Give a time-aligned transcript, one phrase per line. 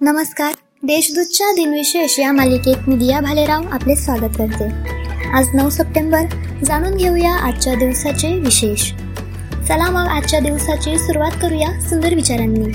[0.00, 0.52] नमस्कार.
[0.82, 4.64] देशदूतच्या दिनविशेष या मालिकेत मी दिया भालेराव आपले स्वागत करते.
[5.32, 6.20] आज नऊ सप्टेंबर.
[6.64, 8.92] जाणून घेऊया आजच्या दिवसाचे विशेष.
[9.68, 12.72] चला मग आजच्या दिवसाची सुरुवात करूया सुंदर विचारांनी.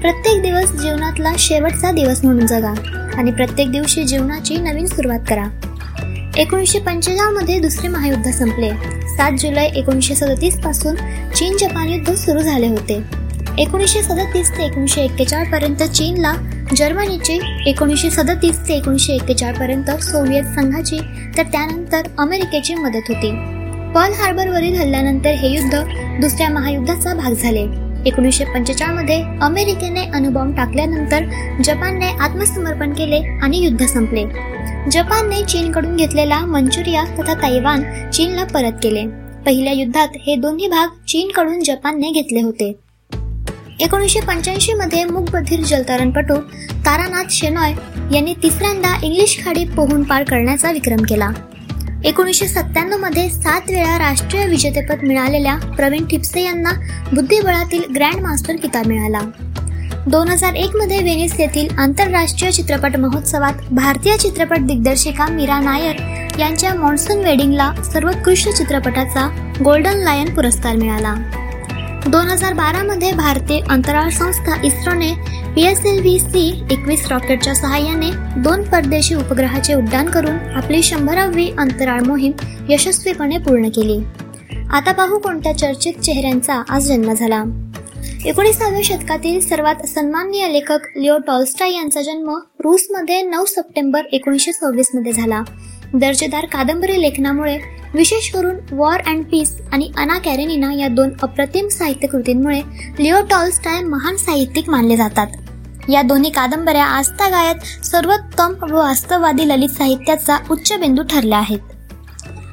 [0.00, 2.74] प्रत्येक दिवस जीवनातला शेवटचा दिवस म्हणून जगा
[3.14, 5.46] आणि प्रत्येक दिवशी जीवनाची नवीन सुरुवात करा.
[6.36, 8.70] एकोणीसशे पंचेचाळमध्ये दुसरे महायुद्ध संपले.
[9.16, 10.94] सात जुलै एकोणीसशे सदतीसपासून
[11.34, 13.21] चीन जपान युद्ध सुरू झाले होते.
[13.58, 16.32] एकोणीसशे सदतीस ते एकोणीसशे एक्केचाळ पर्यंत चीनला
[16.76, 20.98] जर्मनीची एकोणीसशे सदतीस ते एकोणीसशे एक्केचाळ पर्यंत सोव्हिएत संघाची
[21.38, 23.30] तर त्यानंतर अमेरिकेची मदत होती.
[23.94, 25.82] पर्ल हार्बरवरील हल्ल्यानंतर हे युद्ध
[26.20, 27.66] दुसऱ्या महायुद्धाचा भाग झाले.
[28.06, 31.24] एकोणीसशे पंचेचाळमध्ये अमेरिकेने अणुबॉम्ब टाकल्यानंतर
[31.64, 34.24] जपानने आत्मसमर्पण केले आणि युद्ध संपले.
[34.90, 39.06] जपानने चीनकडून घेतलेला मंचुरिया तथा तैवान चीनला परत केले.
[39.46, 42.81] पहिल्या युद्धात हे दोन्ही भाग चीनकडून जपानने घेतले होते.
[43.80, 46.34] एकोणीसशे पंच्याऐंशीमध्ये मूकबधीर जलतरणपटू
[46.86, 47.72] तारानाथ शेनॉय
[48.14, 51.30] यांनी तिसऱ्यांदा इंग्लिश खाडी पोहून पार करण्याचा विक्रम केला.
[52.04, 56.70] एकोणीसशे सत्त्याण्णवमध्ये सात वेळा राष्ट्रीय विजेतेपद मिळालेल्या प्रवीण ठिपसे यांना
[57.12, 59.20] बुद्धिबळातील ग्रँड मास्टर किताब मिळाला.
[60.06, 67.24] दोन हजार एकमध्ये व्हेनिस येथील आंतरराष्ट्रीय चित्रपट महोत्सवात भारतीय चित्रपट दिग्दर्शिका मीरा नायर यांच्या मॉन्सून
[67.24, 69.28] वेडिंगला सर्वोत्कृष्ट चित्रपटाचा
[69.64, 71.14] गोल्डन लायन पुरस्कार मिळाला.
[72.06, 75.12] दोन हजार बारामध्ये भारतीय अंतराळ संस्था इस्रोने
[75.54, 78.10] P S L V C एकवीस रॉकेटच्या सहाय्याने
[78.42, 82.32] दोन परदेशी उपग्रहाचे उड्डाण करून आपली शंभरावी अंतराळ मोहीम
[82.68, 83.98] यशस्वीपणे पूर्ण केली.
[84.72, 87.42] आता पाहू कोणत्या चर्चित चेहऱ्यांचा आज जन्म झाला.
[88.26, 92.30] एकोणीसाव्या शतकातील सर्वात सन्माननीय लेखक लिओ टॉल्स्टाय यांचा जन्म
[92.64, 95.42] रूसमध्ये नऊ सप्टेंबर एकोणीसशे सव्वीसमध्ये झाला.
[95.94, 97.56] दर्जेदार कादंबरी लेखनामुळे
[97.94, 102.60] विशेष करून वॉर अँड पीस आणि अना कॅरेनिना या दोन अप्रतिम साहित्य कृतींमुळे
[103.00, 105.26] लिओ टॉल्स्टाय महान साहित्यिक मानले जातात.
[105.88, 111.58] या दोन्ही कादंबऱ्या आस्था गायत सर्वोत्तम व वास्तववादी ललित साहित्याचा उच्च बिंदू ठरल्या आहेत.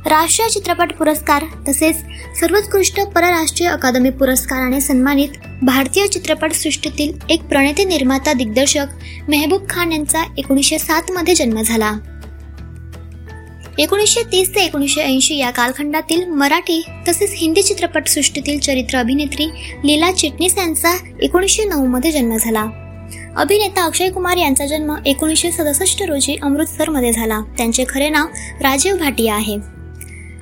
[0.08, 1.96] राष्ट्रीय चित्रपट पुरस्कार तसेच
[2.40, 5.30] सर्वोत्कृष्ट परराष्ट्रीय अकादमी पुरस्काराने सन्मानित
[5.62, 8.86] भारतीय चित्रपट सृष्टीतील एक प्रणेते निर्माता दिग्दर्शक
[9.28, 11.92] मेहबूब खान यांचा एकोणीसशे सात मध्ये जन्म झाला.
[13.80, 19.46] एकोणीसशे तीस ते एकोणीसशे ऐंशी या कालखंडातील मराठी तसेच हिंदी चित्रपटसृष्टीतील चरित्र अभिनेत्री
[19.86, 20.92] लीला चिटणीस यांचा
[21.22, 22.66] एकोणीसशे नऊ मध्ये जन्म झाला.
[23.38, 27.40] अभिनेता अक्षय कुमार यांचा जन्म एकोणीसशे सदुसष्ट रोजी अमृतसरमध्ये झाला.
[27.58, 28.28] त्यांचे खरे नाव
[28.62, 29.58] राजीव भाटिया आहे.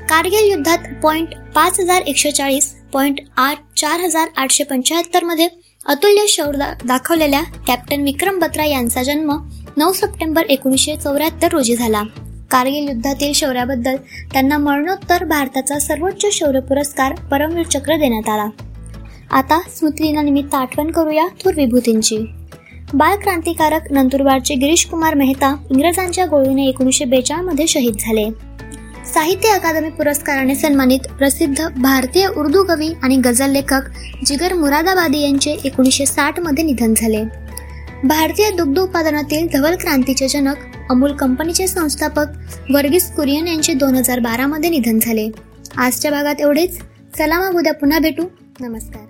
[0.09, 5.47] कारगिल युद्धात पॉइंट पाच हजार एकशे चाळीस पॉइंट आठ चार हजार आठशे पंच्याहत्तरमध्ये
[5.85, 9.37] अतुल्य शौर्य दाखवलेल्या कॅप्टन विक्रम बत्रा यांचा जन्म
[9.77, 12.03] नऊ सप्टेंबर एकोणीसशे चौऱ्याहत्तर रोजी झाला.
[12.51, 13.95] कारगिल युद्धातील शौर्याबद्दल
[14.33, 18.47] त्यांना मरणोत्तर भारताचा सर्वोच्च शौर्य पुरस्कार परमवीर चक्र देण्यात आला.
[19.31, 22.17] आता स्मृतिदिनानिमित्त आठवण करूया थोर विभूतींची
[22.93, 28.29] बाल क्रांतिकारक नंदुरबारचे गिरीश कुमार मेहता इंग्रजांच्या गोळीने एकोणीसशे बेचाळमध्ये शहीद झाले.
[29.13, 33.81] साहित्य अकादमी पुरस्काराने सन्मानित प्रसिद्ध भारतीय उर्दू कवी आणि गझल लेखक
[34.25, 37.23] जिगर मुरादाबादी यांचे एकोणीसशे साठमध्ये निधन झाले.
[38.03, 42.25] भारतीय दुग्ध उत्पादनातील धवल क्रांतीचे जनक अमूल कंपनीचे संस्थापक
[42.71, 45.31] वर्गीस कुरियन यांचे दोन हजार बारामध्ये निधन झाले.
[45.77, 46.79] आजच्या भागात एवढेच.
[47.17, 48.23] चला मग उद्या पुन्हा भेटू.
[48.59, 49.06] नमस्कार.